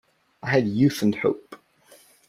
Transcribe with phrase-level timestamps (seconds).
[0.41, 1.59] I had youth and hope.